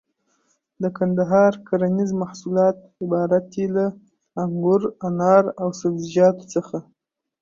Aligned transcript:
د 0.81 0.83
کندهار 0.97 1.51
مهم 1.55 1.63
کرنيز 1.67 2.09
محصولات 2.21 2.77
عبارت 3.03 3.43
دي 3.53 3.65
له: 3.75 3.85
انګور، 4.41 4.81
انار 5.07 5.45
او 5.61 5.67
سبزيجاتو 5.79 6.45
څخه. 6.53 6.77